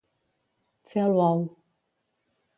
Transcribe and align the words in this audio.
Fer 0.93 1.03
el 1.09 1.13
bou. 1.19 1.45